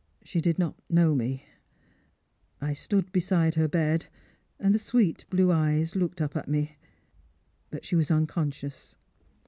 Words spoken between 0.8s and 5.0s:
know me. I stood beside her bed, and the